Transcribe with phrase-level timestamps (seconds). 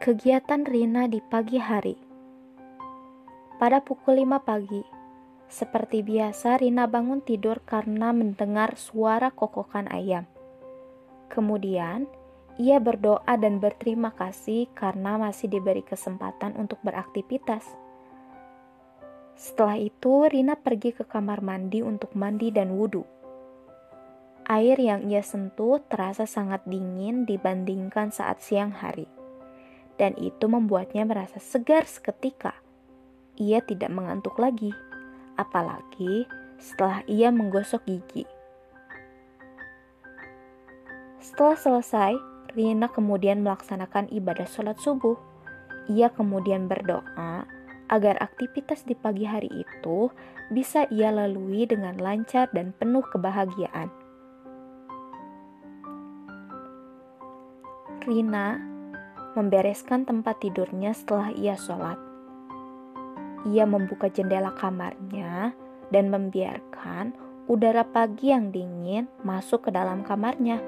[0.00, 1.92] Kegiatan Rina di pagi hari.
[3.60, 4.80] Pada pukul 5 pagi,
[5.44, 10.24] seperti biasa Rina bangun tidur karena mendengar suara kokokan ayam.
[11.28, 12.08] Kemudian,
[12.56, 17.68] ia berdoa dan berterima kasih karena masih diberi kesempatan untuk beraktivitas.
[19.36, 23.04] Setelah itu, Rina pergi ke kamar mandi untuk mandi dan wudhu.
[24.48, 29.19] Air yang ia sentuh terasa sangat dingin dibandingkan saat siang hari
[30.00, 32.56] dan itu membuatnya merasa segar seketika.
[33.36, 34.72] Ia tidak mengantuk lagi,
[35.36, 36.24] apalagi
[36.56, 38.24] setelah ia menggosok gigi.
[41.20, 42.12] Setelah selesai,
[42.56, 45.20] Rina kemudian melaksanakan ibadah sholat subuh.
[45.92, 47.44] Ia kemudian berdoa
[47.92, 50.08] agar aktivitas di pagi hari itu
[50.48, 53.92] bisa ia lalui dengan lancar dan penuh kebahagiaan.
[58.08, 58.69] Rina
[59.38, 61.98] membereskan tempat tidurnya setelah ia sholat.
[63.46, 65.54] Ia membuka jendela kamarnya
[65.88, 67.14] dan membiarkan
[67.46, 70.60] udara pagi yang dingin masuk ke dalam kamarnya.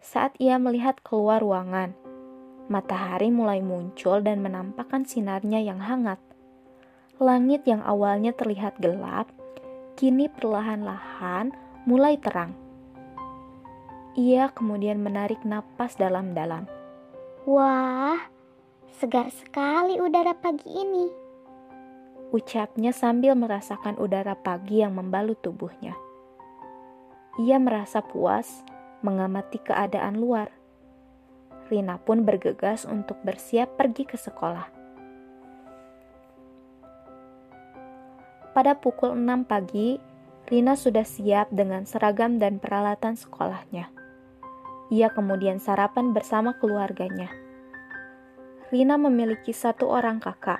[0.00, 1.92] Saat ia melihat keluar ruangan,
[2.72, 6.22] matahari mulai muncul dan menampakkan sinarnya yang hangat.
[7.20, 9.28] Langit yang awalnya terlihat gelap,
[10.00, 11.52] kini perlahan-lahan
[11.84, 12.56] mulai terang.
[14.16, 16.79] Ia kemudian menarik napas dalam-dalam
[17.48, 18.20] Wah,
[19.00, 21.08] segar sekali udara pagi ini.
[22.36, 25.96] Ucapnya sambil merasakan udara pagi yang membalut tubuhnya.
[27.40, 28.60] Ia merasa puas
[29.00, 30.52] mengamati keadaan luar.
[31.72, 34.68] Rina pun bergegas untuk bersiap pergi ke sekolah.
[38.52, 39.96] Pada pukul 6 pagi,
[40.44, 43.99] Rina sudah siap dengan seragam dan peralatan sekolahnya.
[44.90, 47.30] Ia kemudian sarapan bersama keluarganya.
[48.74, 50.58] Rina memiliki satu orang kakak.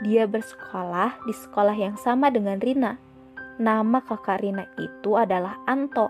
[0.00, 2.96] Dia bersekolah di sekolah yang sama dengan Rina.
[3.60, 6.08] Nama kakak Rina itu adalah Anto.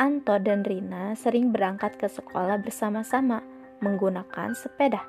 [0.00, 3.44] Anto dan Rina sering berangkat ke sekolah bersama-sama
[3.84, 5.04] menggunakan sepeda.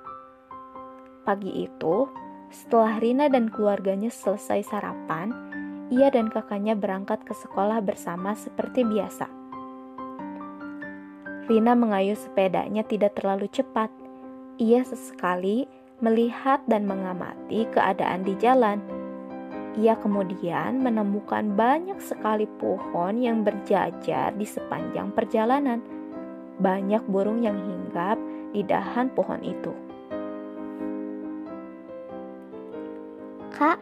[1.24, 2.12] Pagi itu,
[2.52, 5.32] setelah Rina dan keluarganya selesai sarapan,
[5.88, 9.45] ia dan kakaknya berangkat ke sekolah bersama seperti biasa.
[11.46, 13.94] Rina mengayuh sepedanya tidak terlalu cepat.
[14.58, 15.70] Ia sesekali
[16.02, 18.82] melihat dan mengamati keadaan di jalan.
[19.78, 25.86] Ia kemudian menemukan banyak sekali pohon yang berjajar di sepanjang perjalanan.
[26.58, 28.18] Banyak burung yang hinggap
[28.50, 29.76] di dahan pohon itu.
[33.54, 33.78] Kak,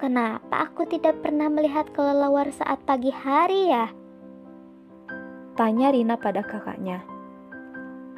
[0.00, 3.92] kenapa aku tidak pernah melihat kelelawar saat pagi hari ya?
[5.62, 7.06] Tanya Rina pada kakaknya.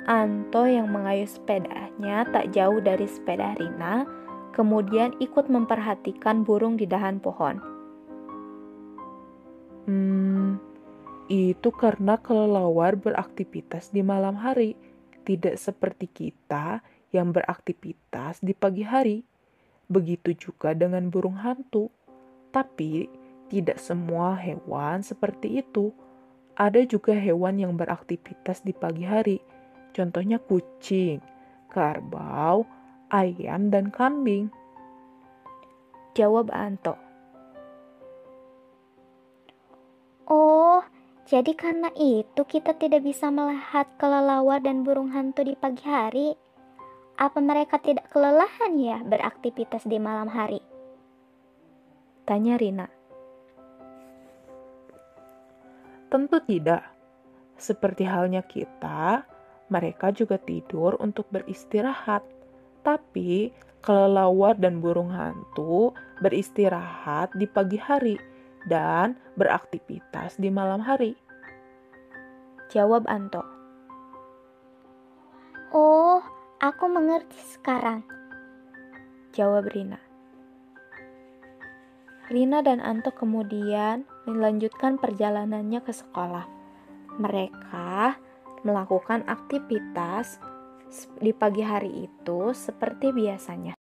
[0.09, 4.09] Anto yang mengayuh sepedanya tak jauh dari sepeda Rina,
[4.57, 7.61] kemudian ikut memperhatikan burung di dahan pohon.
[9.85, 10.57] Hmm,
[11.29, 14.73] itu karena kelelawar beraktivitas di malam hari,
[15.29, 16.81] tidak seperti kita
[17.13, 19.21] yang beraktivitas di pagi hari.
[19.93, 21.93] Begitu juga dengan burung hantu,
[22.57, 23.05] tapi
[23.53, 25.93] tidak semua hewan seperti itu
[26.55, 29.43] ada juga hewan yang beraktivitas di pagi hari,
[29.91, 31.19] contohnya kucing,
[31.67, 32.63] kerbau,
[33.11, 34.55] ayam, dan kambing.
[36.15, 36.95] Jawab Anto.
[40.31, 40.81] Oh,
[41.27, 46.29] jadi karena itu kita tidak bisa melihat kelelawar dan burung hantu di pagi hari?
[47.19, 50.63] Apa mereka tidak kelelahan ya beraktivitas di malam hari?
[52.25, 52.87] Tanya Rina.
[56.13, 56.85] Tentu tidak.
[57.55, 59.25] Seperti halnya kita,
[59.71, 62.23] mereka juga tidur untuk beristirahat.
[62.85, 63.55] Tapi
[63.85, 65.93] kelelawar dan burung hantu
[66.25, 68.17] beristirahat di pagi hari
[68.65, 71.13] dan beraktivitas di malam hari.
[72.73, 73.45] Jawab Anto.
[75.75, 76.23] Oh,
[76.65, 78.07] aku mengerti sekarang.
[79.37, 80.04] Jawab Rina.
[82.29, 86.45] Rina dan Anto kemudian melanjutkan perjalanannya ke sekolah.
[87.17, 88.17] Mereka
[88.65, 90.37] melakukan aktivitas
[91.21, 93.73] di pagi hari itu seperti biasanya.